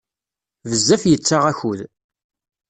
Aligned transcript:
Bezzef 0.69 1.03
yettaɣ 1.07 1.43
akud. 1.51 1.79